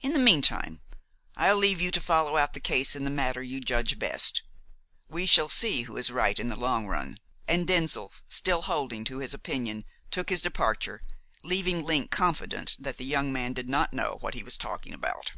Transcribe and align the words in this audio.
In 0.00 0.12
the 0.12 0.18
meantime, 0.18 0.80
I'll 1.36 1.56
leave 1.56 1.80
you 1.80 1.92
to 1.92 2.00
follow 2.00 2.36
out 2.36 2.52
the 2.52 2.58
case 2.58 2.96
in 2.96 3.04
the 3.04 3.10
manner 3.12 3.42
you 3.42 3.60
judge 3.60 3.96
best. 3.96 4.42
We 5.08 5.24
shall 5.24 5.48
see 5.48 5.82
who 5.82 5.96
is 5.96 6.10
right 6.10 6.36
in 6.36 6.48
the 6.48 6.56
long 6.56 6.88
run," 6.88 7.20
and 7.46 7.64
Denzil, 7.64 8.12
still 8.26 8.62
holding 8.62 9.04
to 9.04 9.18
his 9.20 9.34
opinion, 9.34 9.84
took 10.10 10.30
his 10.30 10.42
departure, 10.42 11.00
leaving 11.44 11.84
Link 11.84 12.10
confident 12.10 12.76
that 12.80 12.96
the 12.96 13.04
young 13.04 13.32
man 13.32 13.52
did 13.52 13.68
not 13.68 13.92
know 13.92 14.16
what 14.18 14.34
he 14.34 14.42
was 14.42 14.58
talking 14.58 14.92
about. 14.92 15.30